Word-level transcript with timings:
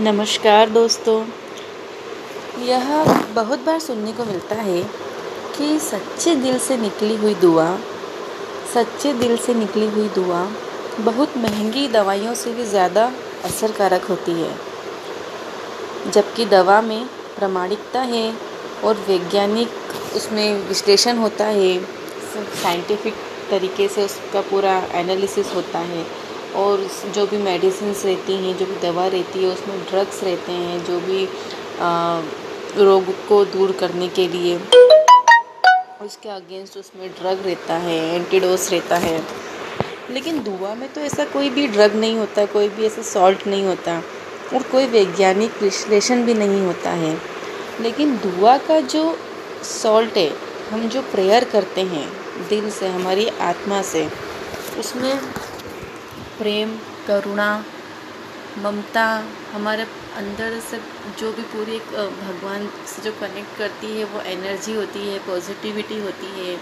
नमस्कार 0.00 0.70
दोस्तों। 0.70 1.14
यह 2.62 2.88
बहुत 3.34 3.60
बार 3.66 3.78
सुनने 3.80 4.12
को 4.12 4.24
मिलता 4.24 4.54
है 4.54 4.82
कि 5.56 5.78
सच्चे 5.80 6.34
दिल 6.36 6.58
से 6.58 6.76
निकली 6.76 7.14
हुई 7.16 7.34
दुआ, 7.34 7.68
सच्चे 8.74 9.12
दिल 9.12 9.36
से 9.36 9.54
निकली 9.54 9.86
हुई 9.90 10.08
दुआ 10.08 10.42
बहुत 11.00 11.36
महँगी 11.36 11.86
दवाइयों 11.88 12.34
से 12.34 12.52
भी 12.54 12.64
ज़्यादा 12.64 13.06
असरकारक 13.44 14.04
होती 14.04 14.32
है। 14.32 14.52
जबकि 16.10 16.44
दवा 16.46 16.80
में 16.82 17.06
प्रामाणिकता 17.38 18.00
है 18.02 18.30
और 18.84 19.04
वैज्ञानिक 19.08 20.14
उसमें 20.16 20.68
विश्लेषण 20.68 21.16
होता 21.16 21.44
है 21.44 21.78
साइंटिफिक 22.62 23.14
तरीके 23.50 23.88
से 23.88 24.04
उसका 24.04 24.40
पूरा 24.50 24.78
एनालिसिस 24.94 25.54
होता 25.54 25.78
है। 25.88 26.06
और 26.56 26.86
जो 27.14 27.26
भी 27.26 27.36
मेडिसिन 27.36 27.92
रहती 27.94 28.32
हैं, 28.34 28.56
जो 28.58 28.66
भी 28.66 28.74
दवा 28.80 29.06
रहती 29.06 29.44
है, 29.44 29.52
उसमें 29.52 29.78
ड्रग्स 29.80 30.22
रहते 30.24 30.52
हैं, 30.52 30.84
जो 30.84 31.00
भी 31.00 31.24
रोग 32.84 33.10
को 33.28 33.44
दूर 33.44 33.72
करने 33.72 34.08
के 34.08 34.26
लिए। 34.28 34.56
उसके 36.02 36.28
अगेंस्ट 36.28 36.76
उसमें 36.76 37.08
ड्रग 37.10 37.46
रहता 37.46 37.74
है 37.74 37.98
एंटीडोस 38.14 38.70
रहता 38.72 38.96
है। 38.96 39.22
लेकिन 40.10 40.42
दुआ 40.42 40.74
में 40.74 40.92
तो 40.92 41.00
ऐसा 41.00 41.24
कोई 41.24 41.48
भी 41.50 41.66
ड्रग 41.66 41.94
नहीं 41.94 42.16
होता, 42.18 42.44
कोई 42.46 42.68
भी 42.68 42.86
ऐसा 42.86 43.02
सॉल्ट 43.02 43.46
नहीं 43.46 43.64
होता 43.64 44.02
और 44.54 44.62
कोई 44.62 44.86
वैज्ञानिक 44.86 45.62
विश्लेषण 45.62 46.24
भी 46.24 46.34
नहीं 46.34 46.60
होता 46.60 46.90
है। 46.90 47.16
लेकिन 47.80 48.16
दुआ 48.16 48.56
का 48.58 48.80
जो 48.80 49.18
सॉल्ट 49.64 50.16
है, 50.16 50.30
हम 50.70 50.88
जो 50.88 51.02
प्रेयर 51.02 51.44
करते 51.44 51.80
हैं, 51.80 52.08
दिल 52.48 52.70
से, 52.70 52.88
हमारी 52.88 53.28
आत्मा 53.28 53.82
से, 53.82 54.08
उसमें 54.78 55.20
प्रेम, 56.38 56.76
करुणा, 57.06 57.64
ममता, 58.58 59.06
हमारे 59.52 59.82
अंदर 60.16 60.58
से 60.60 60.80
जो 61.18 61.32
भी 61.32 61.42
पूरी 61.42 61.74
एक 61.76 61.88
भगवान 62.20 62.66
से 62.86 63.02
जो 63.02 63.12
कनेक्ट 63.12 63.58
करती 63.58 63.96
है, 63.98 64.04
वो 64.04 64.20
एनर्जी 64.20 64.74
होती 64.74 65.08
है 65.08 65.18
पॉजिटिविटी 65.18 65.98
होती 66.00 66.26
है, 66.26 66.54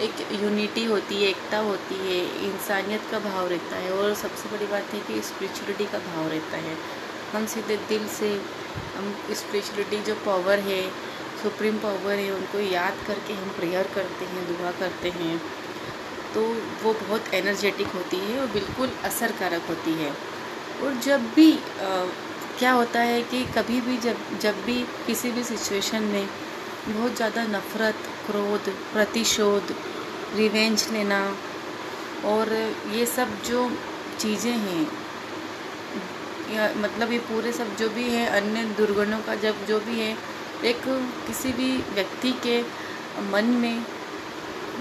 एक 0.00 0.42
यूनिटी 0.42 0.84
होती 0.84 1.22
है, 1.22 1.28
एकता 1.30 1.58
होती 1.58 1.94
है, 1.94 2.18
इंसानियत 2.46 3.02
का 3.10 3.18
भाव 3.18 3.48
रहता 3.48 3.76
है 3.76 3.92
और 3.92 4.14
सबसे 4.14 4.48
बड़ी 4.48 4.66
बात 4.66 4.94
है 4.94 5.00
कि 5.00 5.20
स्पिरिचुअलिटी 5.22 5.84
का 5.84 5.98
भाव 5.98 6.28
रहता 6.28 6.56
है। 6.56 6.76
हम 7.34 7.46
सीधे 7.46 7.76
दिल 7.88 8.06
से, 8.08 8.30
हम 8.96 9.14
स्पिरिचुअलिटी 9.34 10.02
जो 10.02 10.14
पावर 10.14 10.58
है 10.58 10.82
सुप्रीम 11.42 11.76
पावर 11.78 12.14
है, 12.14 12.30
उनको 12.30 12.58
याद 12.58 13.04
करके 13.06 13.32
हम 13.32 13.48
प्रेयर 13.48 13.90
करते 13.94 14.24
हैं, 14.24 14.46
दुआ 14.48 14.70
करते 14.70 15.10
हैं। 15.10 15.42
तो 16.34 16.42
वो 16.82 16.92
बहुत 16.94 17.32
एनर्जेटिक 17.34 17.86
होती 17.94 18.16
है 18.18 18.38
और 18.40 18.46
बिल्कुल 18.52 18.90
असरकारक 19.04 19.66
होती 19.68 19.92
है। 19.94 20.10
और 20.82 20.94
जब 21.02 21.26
भी 21.34 21.52
आ, 21.52 22.04
क्या 22.58 22.72
होता 22.72 23.00
है 23.00 23.22
कि 23.22 23.42
कभी 23.54 23.80
भी 23.80 23.96
जब 23.98 24.16
जब 24.40 24.62
भी 24.64 24.74
किसी 25.06 25.30
भी 25.30 25.42
सिचुएशन 25.44 26.02
में 26.04 26.26
बहुत 26.88 27.16
ज़्यादा 27.16 27.42
नफ़रत 27.46 28.08
क्रोध 28.26 28.68
प्रतिशोध 28.92 29.74
रिवेंज 30.36 30.86
लेना 30.92 31.20
और 32.24 32.52
ये 32.92 33.06
सब 33.06 33.42
जो 33.46 33.70
चीज़ें 34.20 34.52
हैं 34.52 34.86
या 36.54 36.68
मतलब 36.76 37.12
ये 37.12 37.18
पूरे 37.28 37.52
सब 37.52 37.74
जो 37.76 37.88
भी 37.88 38.08
है 38.10 38.26
अन्य 38.40 38.64
दुर्गुणों 38.76 39.18
का 39.26 39.34
जब 39.44 39.64
जो 39.66 39.78
भी 39.80 40.00
है 40.00 40.16
एक 40.64 40.82
किसी 41.26 41.52
भी 41.52 41.70
व्यक्ति 41.94 42.32
के 42.42 42.60
मन 43.30 43.44
में 43.62 43.84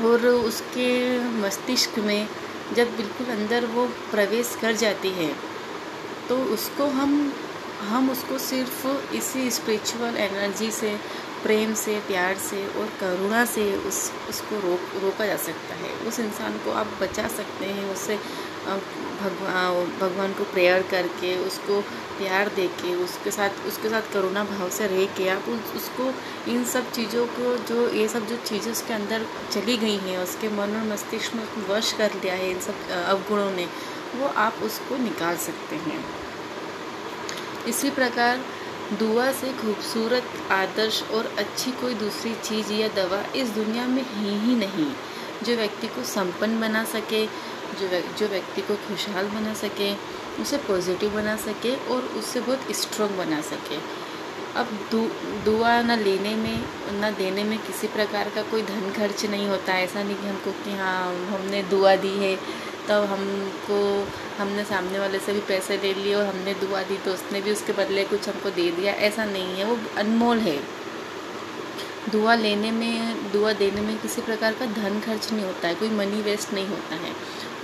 और 0.02 0.26
उसके 0.28 1.20
मस्तिष्क 1.20 2.00
में 2.00 2.28
जब 2.76 2.98
बिल्कुल 2.98 3.28
अंदर 3.28 3.66
वो 3.66 3.86
प्रवेश 3.86 4.58
कर 4.62 4.76
जाती 4.76 5.10
है 5.10 5.34
तो 6.30 6.38
उसको 6.38 6.86
हम 6.86 7.34
हम 7.82 8.10
उसको 8.10 8.38
सिर्फ़ 8.38 8.88
इसी 9.14 9.52
स्पिरिचुअल 9.52 10.18
एनर्जी 10.18 10.72
से, 10.72 11.00
प्रेम 11.44 11.74
से, 11.74 12.00
प्यार 12.00 12.38
से 12.38 12.68
और 12.68 12.86
करुणा 12.86 13.46
से 13.46 13.78
उस, 13.78 14.12
उसको 14.30 14.56
रोक, 14.56 15.04
रोका 15.04 15.26
जा 15.26 15.38
सकता 15.38 15.76
है। 15.76 15.94
उस 16.08 16.20
इंसान 16.20 16.54
को 16.54 16.72
आप 16.72 16.88
बचा 17.02 17.28
सकते 17.28 17.66
हैं 17.66 17.94
उससे 17.94 18.20
भगवान 18.66 19.92
भगवान 20.00 20.34
को 20.34 20.44
प्रेयर 20.44 20.82
करके 20.82 21.36
उसको 21.48 21.82
प्यार 22.18 22.50
दे 22.50 22.68
के 22.68 22.96
उसके 22.96 23.32
साथ 23.32 23.66
उसके 23.68 23.90
साथ 23.90 24.14
करुणा 24.14 24.44
भाव 24.44 24.70
से 24.70 24.88
रह 24.88 25.06
के 25.06 25.28
आप 25.30 25.50
उस, 25.50 25.74
उसको 25.76 26.14
इन 26.52 26.64
सब 26.66 26.92
चीज़ों 26.92 27.26
को 27.26 27.56
जो 27.58 27.90
ये 27.90 28.08
सब 28.08 28.28
जो 28.28 28.38
चीज़ें 28.38 28.72
उसके 28.72 28.94
अंदर 28.94 29.26
चली 29.52 29.78
गई 29.78 29.98
हैं 29.98 30.18
उसके 30.18 30.50
मन 30.50 30.76
और 30.76 30.84
मस्तिष्क 30.84 31.36
में 31.36 31.46
वश 31.70 31.92
कर 31.92 32.14
लिया 32.14 32.34
है 32.34 32.52
इन 32.52 32.60
सब 32.60 32.90
अवगुणों 32.90 33.52
ने 33.52 33.66
वो 34.16 34.28
आप 34.28 34.54
उसको 34.64 34.98
निकाल 34.98 35.38
सकते 35.38 35.76
हैं। 35.76 36.06
इसी 37.68 37.90
प्रकार 37.90 38.42
दुआ 39.00 39.32
से 39.32 39.54
खूबसूरत 39.54 40.24
आदर्श 40.52 41.04
और 41.04 41.26
अच्छी 41.38 41.72
कोई 41.72 41.94
दूसरी 41.94 42.34
चीज़ 42.44 42.72
या 42.74 42.88
दवा 42.88 43.24
इस 43.36 43.50
दुनिया 43.50 43.88
में 43.88 44.04
है 44.04 44.40
ही 44.40 44.56
नहीं 44.56 44.92
जो 45.44 45.56
व्यक्ति 45.56 45.88
को 45.88 46.04
संपन्न 46.04 46.60
बना 46.60 46.84
सके 46.84 47.26
जो 47.74 47.88
जो 48.20 48.28
व्यक्ति 48.28 48.62
को 48.62 48.76
खुशहाल 48.88 49.28
बना 49.30 49.54
सके 49.56 49.94
उसे 50.42 50.58
पॉजिटिव 50.68 51.14
बना 51.16 51.36
सके 51.40 51.76
और 51.88 52.06
उससे 52.20 52.40
बहुत 52.42 52.72
स्ट्रॉन्ग 52.76 53.18
बना 53.18 53.42
सके। 53.42 53.78
अब 54.60 54.68
दु, 54.92 55.00
दुआ 55.46 55.82
न 55.82 55.98
लेने 56.00 56.36
में 56.36 56.64
न 56.94 57.14
देने 57.18 57.44
में 57.44 57.58
किसी 57.60 57.88
प्रकार 57.88 58.30
का 58.30 58.42
कोई 58.52 58.62
धन 58.64 58.92
खर्च 58.92 59.26
नहीं 59.26 59.48
होता। 59.48 59.78
ऐसा 59.80 60.04
नहीं 60.04 60.16
कि 60.16 60.28
हमको 60.28 60.52
कि 60.64 60.76
हाँ 60.78 61.16
हमने 61.28 61.64
दुआ 61.70 61.96
दी 61.96 62.18
है 62.18 62.36
तब 62.36 62.88
तो 62.88 63.02
हमको 63.06 63.78
हमने 64.38 64.64
सामने 64.66 65.00
वाले 65.00 65.20
से 65.20 65.34
भी 65.34 65.40
पैसे 65.48 65.78
ले 65.78 65.94
लिए 65.94 66.16
और 66.16 66.26
हमने 66.26 66.54
दुआ 66.62 66.82
दी 66.84 66.98
तो 66.98 67.14
उसने 67.14 67.42
भी 67.42 67.52
उसके 67.52 67.74
बदले 67.74 68.04
कुछ 68.04 68.28
हमको 68.30 68.50
दे 68.50 68.70
दिया। 68.72 68.94
ऐसा 69.08 69.26
नहीं 69.26 69.56
है 69.58 69.66
वो 69.66 69.78
अनमोल 69.98 70.40
है। 70.40 70.58
दुआ 72.12 72.34
लेने 72.36 72.72
में, 72.72 73.32
दुआ 73.32 73.52
देने 73.54 73.82
में 73.82 73.98
किसी 74.00 74.22
प्रकार 74.22 74.54
का 74.54 74.66
धन 74.66 75.00
खर्च 75.00 75.32
नहीं 75.34 75.46
होता 75.46 75.68
है, 75.68 75.76
कोई 75.76 75.90
मनी 75.90 76.22
वेस्ट 76.22 76.54
नहीं 76.54 76.68
होता 76.68 76.96
है। 76.96 77.12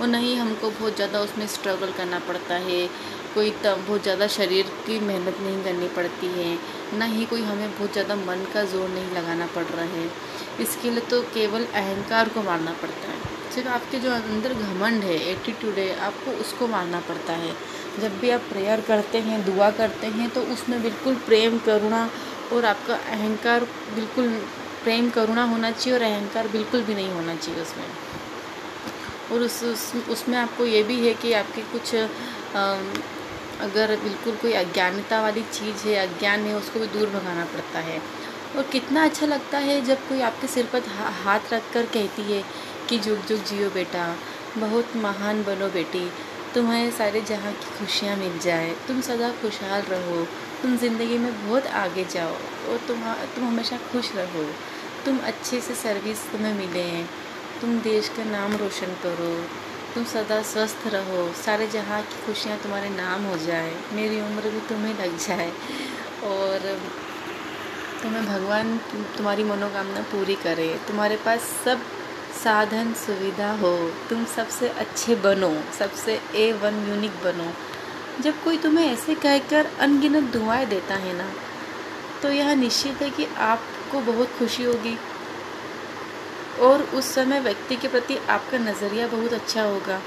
और 0.00 0.06
नहीं 0.08 0.36
हमको 0.36 0.70
बहुत 0.70 0.94
ज़्यादा 0.96 1.20
उसमें 1.20 1.46
स्ट्रगल 1.46 1.90
करना 1.92 2.18
पड़ता 2.18 2.54
है, 2.60 2.86
कोई 3.34 3.50
बहुत 3.64 4.02
ज़्यादा 4.02 4.26
शरीर 4.28 4.70
की 4.86 4.98
मेहनत 5.00 5.40
नहीं 5.40 5.62
करनी 5.64 5.88
पड़ती 5.88 6.26
है, 6.28 6.58
ना 6.98 7.04
ही 7.06 7.24
कोई 7.26 7.42
हमें 7.42 7.68
बहुत 7.70 7.92
ज़्यादा 7.92 8.14
मन 8.16 8.46
का 8.54 8.64
ज़ोर 8.64 8.88
नहीं 8.88 9.10
लगाना 9.12 9.46
पड़ 9.46 9.64
रहा 9.64 9.84
है। 9.86 10.08
इसके 10.60 10.90
लिए 10.90 11.04
तो 11.10 11.20
केवल 11.34 11.64
अहंकार 11.64 12.28
को 12.28 12.42
मारना 12.42 12.72
पड़ता 12.82 13.08
है। 13.08 13.38
सिर्फ़ 13.54 13.68
आपके 13.68 13.98
जो 13.98 14.10
अंदर 14.10 14.54
घमंड 14.54 15.02
है 15.02 15.18
एटीट्यूड 15.30 15.74
है, 15.74 15.94
आपको 15.98 16.30
उसको 16.40 16.66
मारना 16.68 17.00
पड़ता 17.08 17.32
है। 17.34 17.54
जब 18.00 18.18
भी 18.20 18.30
आप 18.30 18.40
प्रेयर 18.50 18.80
करते 18.80 19.18
हैं, 19.20 19.44
दुआ 19.46 19.70
करते 19.78 20.06
हैं 20.08 20.28
तो 20.30 20.42
उसमें 20.54 20.82
बिल्कुल 20.82 21.14
प्रेम, 21.26 21.58
करुणा 21.58 22.08
और 22.52 22.64
आपका 22.64 22.94
अहंकार 22.94 23.64
बिल्कुल 23.94 24.28
प्रेम 24.82 25.10
करुणा 25.10 25.44
होना 25.44 25.70
चाहिए 25.70 25.98
और 25.98 26.04
अहंकार 26.04 26.48
बिल्कुल 26.48 26.82
भी 26.82 26.94
नहीं 26.94 27.10
होना 27.10 27.34
चाहिए 27.34 27.62
उसमें। 27.62 27.84
और 29.32 29.40
उस, 29.40 29.62
उस 29.64 29.92
उसमें 30.10 30.36
आपको 30.38 30.66
ये 30.66 30.82
भी 30.82 31.06
है 31.06 31.14
कि 31.14 31.32
आपके 31.32 31.62
कुछ 31.62 31.94
आ, 31.94 32.62
अगर 33.60 33.96
बिल्कुल 33.96 34.36
कोई 34.36 34.52
अज्ञानता 34.52 35.20
वाली 35.22 35.42
चीज़ 35.42 35.86
है 35.88 35.94
अज्ञान 36.06 36.40
है 36.40 36.54
उसको 36.54 36.80
भी 36.80 36.86
दूर 36.86 37.08
भगाना 37.08 37.44
पड़ता 37.44 37.78
है। 37.78 37.98
और 38.56 38.62
कितना 38.62 39.04
अच्छा 39.04 39.26
लगता 39.26 39.58
है 39.58 39.80
जब 39.84 40.08
कोई 40.08 40.20
आपके 40.20 40.46
सिर 40.46 40.66
पर 40.72 40.82
हाथ 41.24 41.52
रख 41.52 41.72
कर 41.72 41.86
कहती 41.86 42.22
है 42.22 42.42
कि 42.88 42.98
जुग 42.98 43.26
जुग 43.26 43.44
जियो 43.44 43.70
बेटा 43.70 44.16
बहुत 44.58 44.96
महान 44.96 45.42
बनो 45.44 45.68
बेटी 45.68 46.10
तुम्हें 46.54 46.90
सारे 46.90 47.20
जहाँ 47.20 47.52
की 47.52 47.78
खुशियाँ 47.78 48.16
मिल 48.16 48.38
जाए 48.38 48.74
तुम 48.88 49.00
सदा 49.00 49.30
खुशहाल 49.32 49.82
रहो। 49.82 50.26
तुम 50.62 50.76
ज़िंदगी 50.76 51.18
में 51.18 51.32
बहुत 51.46 51.66
आगे 51.76 52.04
जाओ 52.04 52.32
और 52.70 52.80
तुम 52.88 53.02
तुम 53.34 53.44
हमेशा 53.44 53.76
खुश 53.92 54.14
रहो। 54.16 54.44
तुम 55.04 55.18
अच्छे 55.18 55.60
से 55.60 55.74
सर्विस 55.74 56.30
तुम्हें 56.32 56.54
मिले। 56.54 56.88
तुम 57.60 57.78
देश 57.80 58.08
का 58.08 58.24
नाम 58.24 58.56
रोशन 58.56 58.92
करो। 59.02 59.32
तुम 59.94 60.04
सदा 60.04 60.40
स्वस्थ 60.42 60.86
रहो। 60.86 61.22
सारे 61.36 61.66
जहाँ 61.68 62.02
की 62.02 62.26
खुशियाँ 62.26 62.58
तुम्हारे 62.58 62.88
नाम 62.88 63.24
हो 63.24 63.36
जाए, 63.36 63.72
मेरी 63.92 64.20
उम्र 64.20 64.50
भी 64.50 64.60
तुम्हें 64.68 64.94
लग 64.98 65.16
जाए। 65.18 65.50
और 66.24 66.68
तुम्हें 68.02 68.26
भगवान 68.26 68.76
तुम्हारी 69.16 69.44
मनोकामना 69.44 70.00
पूरी 70.12 70.34
करे। 70.34 70.68
तुम्हारे 70.88 71.16
पास 71.16 71.40
सब 71.64 71.82
साधन 72.44 72.92
सुविधा 72.96 73.50
हो। 73.52 73.76
तुम 74.10 74.24
सबसे 74.36 74.68
अच्छे 74.68 75.14
बनो, 75.14 75.52
सबसे 75.78 76.20
ए 76.34 76.52
वन 76.52 76.86
यूनिक 76.88 77.22
बनो। 77.24 77.52
जब 78.20 78.42
कोई 78.44 78.58
तुम्हें 78.58 78.86
ऐसे 78.86 79.14
कहकर 79.14 79.66
अनगिनत 79.80 80.32
दुआएँ 80.32 80.66
देता 80.66 80.94
है 80.96 81.16
ना 81.18 81.30
तो 82.22 82.30
यह 82.30 82.54
निश्चित 82.54 83.02
है 83.02 83.10
कि 83.10 83.24
आपको 83.40 84.00
बहुत 84.02 84.38
खुशी 84.38 84.64
होगी। 84.64 84.96
और 86.60 86.82
उस 86.94 87.14
समय 87.14 87.40
व्यक्ति 87.40 87.76
के 87.76 87.88
प्रति 87.88 88.16
आपका 88.30 88.58
नज़रिया 88.58 89.06
बहुत 89.08 89.32
अच्छा 89.32 89.62
होगा। 89.62 90.00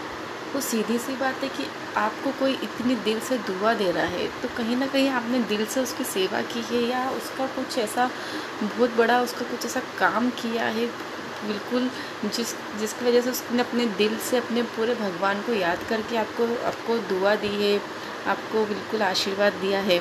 वो 0.54 0.62
सीधी 0.62 0.98
सी 0.98 1.15
बात 1.15 1.44
है 1.44 1.48
कि 1.50 1.65
आपको 1.98 2.31
कोई 2.31 2.54
इतनी 2.63 2.95
दिल 2.95 3.19
से 3.19 3.38
दुआ 3.48 3.74
दे 3.74 3.89
रहा 3.92 4.06
है 4.07 4.27
तो 4.42 4.48
कहीं 4.57 4.75
ना 4.77 4.88
कहीं 4.88 5.10
आपने 5.12 5.39
दिल 5.50 5.65
से 5.65 5.80
उसकी 5.80 6.04
सेवा 6.04 6.42
की 6.44 6.62
है 6.65 6.81
या 6.81 7.10
उसका 7.10 7.48
कुछ 7.48 7.77
ऐसा, 7.77 8.10
बहुत 8.63 8.95
बड़ा 8.95 9.19
उसका 9.21 9.45
कुछ 9.45 9.65
ऐसा 9.65 9.80
काम 10.00 10.30
किया 10.42 10.65
है 10.68 10.86
बिल्कुल, 11.44 11.90
जिस, 12.25 12.54
जिसकी 12.80 13.06
वजह 13.06 13.22
से 13.22 13.30
उसने 13.30 13.62
अपने 13.62 13.86
दिल 13.98 14.18
से 14.30 14.38
अपने 14.38 14.62
पूरे 14.75 14.95
भगवान 14.95 15.42
को 15.42 15.54
याद 15.54 15.84
करके 15.90 16.18
आपको 16.18 16.48
आपको 16.68 16.98
दुआ 17.10 17.36
दी 17.36 17.56
है, 17.62 17.80
आपको 18.28 18.66
बिल्कुल 18.66 19.01
आशीर्वाद 19.04 19.54
दिया 19.62 19.80
है। 19.81 20.00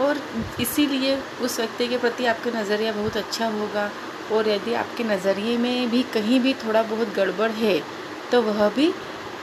और 0.00 0.20
इसीलिए 0.60 1.16
उस 1.42 1.58
व्यक्ति 1.60 1.86
के 1.88 1.98
प्रति 1.98 2.26
आपका 2.26 2.50
नज़रिया 2.50 2.92
बहुत 2.92 3.16
अच्छा 3.16 3.46
होगा 3.50 3.90
और 4.32 4.48
यदि 4.48 4.74
आपके 4.74 5.04
नज़रिए 5.04 5.56
में 5.58 5.90
भी 5.90 6.02
कहीं 6.14 6.38
भी 6.40 6.54
थोड़ा 6.64 6.82
बहुत 6.82 7.14
गड़बड़ 7.14 7.50
है 7.50 7.80
तो 8.30 8.40
वह 8.42 8.68
भी 8.68 8.92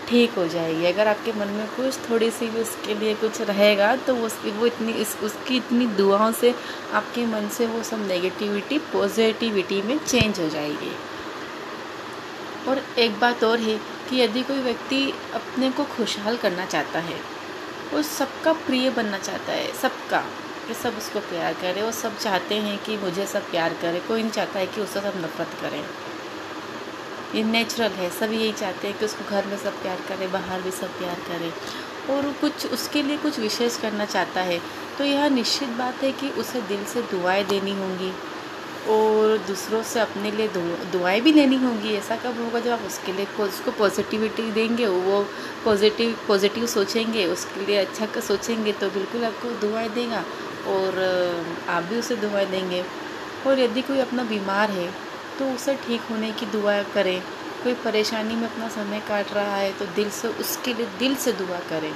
ठीक 0.10 0.34
हो 0.34 0.48
जाएगी। 0.48 0.86
अगर 0.86 1.08
आपके 1.08 1.32
मन 1.32 1.48
में 1.48 1.68
कुछ 1.68 1.98
थोड़ी 2.10 2.30
सी 2.32 2.48
भी 2.50 2.62
उसके 2.62 2.94
लिए 2.94 3.14
कुछ 3.16 3.42
रहेगा 3.42 3.96
तो 3.96 4.16
उसकी, 4.18 4.52
वो 4.52 4.66
इतनी, 4.66 4.92
इस, 4.92 5.16
उसकी 5.24 5.58
इतनी 5.58 5.88
दुआओं 5.88 6.32
से 6.32 6.54
आपके 6.94 7.26
मन 7.26 7.48
से 7.50 7.68
वो 7.68 7.84
सब 7.84 8.08
नेगेटिविटी 8.08 8.80
पॉजिटिविटी 8.94 9.82
में 9.82 9.98
चेंज 9.98 10.40
हो 10.40 10.50
जाएगी। 10.50 10.92
और 12.68 12.84
एक 13.00 13.20
बात 13.20 13.44
और 13.44 13.60
है 13.60 13.78
कि 14.10 14.22
यदि 14.22 14.42
कोई 14.44 14.60
व्यक्ति 14.60 15.14
अपने 15.34 15.72
को 15.72 15.84
खुशहाल 15.84 16.38
करना 16.38 16.66
चाहता 16.66 17.00
है, 17.00 17.20
वो 17.94 18.02
सबका 18.02 18.54
प्रिय 18.54 18.90
बनना 18.90 19.18
चाहता 19.18 19.52
है, 19.52 19.74
सबका, 19.74 20.26
कि 20.68 20.74
सब 20.74 20.98
उसको 20.98 21.20
प्यार 21.20 21.54
करे। 21.54 21.82
वो 21.82 21.92
सब 21.92 22.18
चाहते 22.18 22.56
हैं 22.56 22.78
कि 22.78 22.98
मुझे 22.98 23.26
सब 23.26 23.50
प्यार 23.52 23.74
करे। 23.74 24.00
कोई 24.00 24.22
नहीं 24.22 24.32
चाहता 24.32 24.60
है 24.60 24.68
कि 24.68 24.82
उससे 24.82 25.02
सब 25.02 25.14
नफरत 25.18 25.56
करें। 25.62 25.84
ये 27.36 27.44
नेचुरल 27.44 27.92
है। 27.92 28.10
सभी 28.10 28.38
यही 28.38 28.52
चाहते 28.52 28.88
हैं 28.88 28.98
कि 29.00 29.06
उसको 29.06 29.30
घर 29.30 29.46
में 29.46 29.58
सब 29.58 29.82
प्यार 29.82 29.98
करे, 30.08 30.28
बाहर 30.28 30.62
भी 30.62 30.72
सब 30.72 30.98
प्यार 30.98 31.16
करे। 31.28 31.52
और 32.10 32.32
कुछ 32.42 32.66
उसके 32.68 33.02
लिए 33.04 33.18
कुछ 33.18 33.40
विशेष 33.40 33.78
करना 33.78 34.06
चाहता 34.06 34.42
है। 34.42 34.60
तो 34.98 35.04
यह 35.04 35.28
निश्चित 35.30 35.70
बात 35.78 36.04
है 36.04 36.12
कि 36.12 36.30
उसे 36.40 36.62
दिल 36.62 36.84
से 36.86 37.02
दुआएँ 37.12 37.44
देनी 37.44 37.72
होंगी 37.72 38.12
और 38.90 39.38
दूसरों 39.48 39.82
से 39.84 40.00
अपने 40.00 40.32
लिए 40.32 40.48
दुआएँ 40.92 41.22
भी 41.22 41.32
लेनी 41.34 41.56
होंगी। 41.56 41.94
ऐसा 41.96 42.16
कब 42.16 42.40
होगा 42.42 42.60
जब 42.60 42.72
आप 42.72 42.86
उसके 42.88 43.14
लिए 43.14 43.26
उसको 43.40 43.72
पॉजिटिविटी 43.72 44.52
देंगे 44.52 44.88
वो 44.88 45.22
पॉजिटिव 45.66 46.16
पॉजिटिव 46.28 46.66
सोचेंगे, 46.68 47.26
उसके 47.26 47.66
लिए 47.66 47.78
अच्छा 47.78 48.06
का 48.06 48.22
सोचेंगे 48.22 48.72
तो 48.72 48.90
बिल्कुल 48.90 49.26
आपको 49.26 49.52
दुआएँ 49.62 49.90
देगा 49.90 50.24
और 50.68 50.98
आप 51.70 51.84
भी 51.84 52.00
उसे 52.00 52.16
दुआएँ 52.16 52.46
देंगे। 52.46 52.84
और 53.48 53.60
यदि 53.60 53.82
कोई 53.82 54.00
अपना 54.00 54.24
बीमार 54.24 54.72
है 54.72 54.90
तो 55.40 55.50
उसे 55.50 55.76
ठीक 55.76 56.02
होने 56.02 56.32
की 56.32 56.46
दुआ 56.46 56.82
करें। 56.94 57.22
कोई 57.64 57.74
परेशानी 57.76 58.36
में 58.36 58.48
अपना 58.50 58.68
समय 58.70 59.00
काट 59.00 59.34
रहा 59.34 59.56
है 59.56 59.72
तो 59.74 59.86
दिल 59.86 60.10
से, 60.10 60.28
उसके 60.28 60.74
लिए 60.74 60.86
दिल 61.00 61.16
से 61.16 61.32
दुआ 61.34 61.60
करें। 61.70 61.94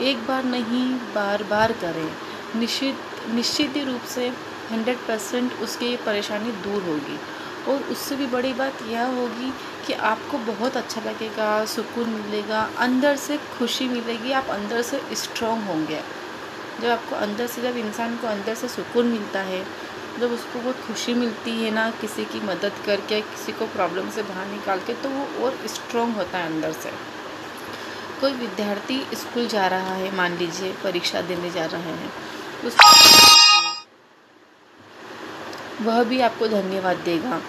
एक 0.00 0.26
बार 0.26 0.44
नहीं 0.44 0.88
बार 1.14 1.42
बार 1.42 1.72
करें। 1.72 2.10
निश्चित 2.56 3.28
निश्चित 3.28 3.76
ही 3.76 3.84
रूप 3.84 4.02
से 4.04 4.28
हंड्रेड 4.72 4.98
परसेंट 4.98 5.52
उसकी 5.52 5.86
ये 5.86 5.96
परेशानी 5.96 6.50
दूर 6.62 6.82
होगी। 6.82 7.18
और 7.68 7.82
उससे 7.82 8.16
भी 8.16 8.26
बड़ी 8.26 8.52
बात 8.52 8.82
यह 8.88 9.06
होगी 9.06 9.52
कि 9.86 9.92
आपको 9.92 10.38
बहुत 10.38 10.76
अच्छा 10.76 11.00
लगेगा, 11.00 11.64
सुकून 11.64 12.08
मिलेगा, 12.10 12.60
अंदर 12.78 13.16
से 13.16 13.38
खुशी 13.58 13.88
मिलेगी, 13.88 14.32
आप 14.32 14.48
अंदर 14.50 14.82
से 14.82 15.00
स्ट्रॉन्ग 15.12 15.64
होंगे। 15.64 16.00
जब 16.80 16.88
आपको 16.88 17.16
अंदर 17.16 17.46
से, 17.46 17.62
जब 17.62 17.76
इंसान 17.76 18.16
को 18.16 18.26
अंदर 18.26 18.54
से 18.54 18.68
सुकून 18.68 19.06
मिलता 19.06 19.40
है 19.40 19.64
जब 20.20 20.32
उसको 20.32 20.60
बहुत 20.60 20.80
खुशी 20.86 21.14
मिलती 21.14 21.50
है 21.52 21.70
ना 21.70 21.90
किसी 22.00 22.24
की 22.24 22.40
मदद 22.42 22.72
करके 22.86 23.20
किसी 23.22 23.52
को 23.52 23.66
प्रॉब्लम 23.74 24.10
से 24.10 24.22
बाहर 24.24 24.46
निकाल 24.48 24.80
के 24.86 24.94
तो 25.02 25.08
वो 25.10 25.44
और 25.46 25.58
स्ट्रॉन्ग 25.68 26.16
होता 26.16 26.38
है 26.38 26.46
अंदर 26.46 26.72
से। 26.74 26.90
कोई 28.20 28.32
विद्यार्थी 28.34 28.98
स्कूल 29.16 29.46
जा 29.48 29.66
रहा 29.66 29.94
है, 29.94 30.14
मान 30.16 30.36
लीजिए, 30.38 30.72
परीक्षा 30.84 31.20
देने 31.22 31.50
जा 31.50 31.66
रहे 31.66 31.92
हैं 31.94 32.10
वह 35.82 36.02
भी 36.04 36.20
आपको 36.20 36.46
धन्यवाद 36.48 36.96
देगा। 37.04 37.40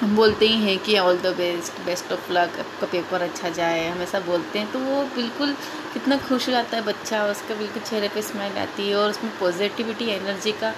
हम 0.00 0.14
बोलते 0.16 0.46
ही 0.46 0.56
हैं 0.62 0.78
कि 0.78 0.98
all 0.98 1.16
the 1.18 1.26
best 1.36 1.80
best 1.86 2.12
of 2.12 2.32
luck 2.32 2.58
आपका 2.58 2.86
पेपर 2.86 3.22
अच्छा 3.22 3.48
जाए 3.50 3.88
हमेशा 3.88 4.20
बोलते 4.26 4.58
हैं 4.58 4.70
तो 4.72 4.78
वो 4.80 5.02
बिल्कुल 5.14 5.52
कितना 5.92 6.16
खुश 6.18 6.48
जाता 6.50 6.76
है 6.76 6.82
बच्चा, 6.84 7.24
उसका 7.26 7.54
बिल्कुल 7.54 7.82
चेहरे 7.82 8.08
पे 8.08 8.22
स्माइल 8.22 8.58
आती 8.58 8.88
है 8.88 8.94
और 8.96 9.10
उसमें 9.10 9.32
पॉजिटिविटी 9.40 10.08
एनर्जी 10.10 10.52
का 10.52 10.72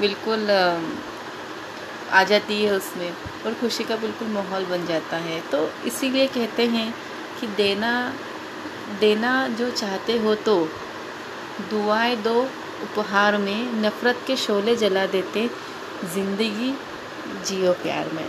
बिल्कुल 0.00 0.50
आ 2.10 2.22
जाती 2.24 2.62
है 2.64 2.72
उसमें 2.76 3.10
और 3.46 3.54
खुशी 3.54 3.84
का 3.84 3.96
बिल्कुल 3.96 4.28
माहौल 4.28 4.64
बन 4.64 4.86
जाता 4.86 5.16
है। 5.16 5.40
तो 5.40 5.70
इसीलिए 5.86 6.26
कहते 6.26 6.66
हैं 6.66 6.94
कि 7.40 7.46
देना 7.46 7.92
देना 9.00 9.48
जो 9.48 9.70
चाहते 9.70 10.18
हो 10.18 10.34
तो। 10.34 10.56
दुआएँ 11.70 12.16
दो, 12.16 12.40
उपहार 12.82 13.36
में, 13.36 13.72
नफ़रत 13.82 14.24
के 14.26 14.36
शोले 14.36 14.76
जला 14.76 15.06
देते, 15.06 15.50
ज़िंदगी 16.14 16.74
जियो 17.46 17.72
प्यार 17.72 18.10
में। 18.12 18.26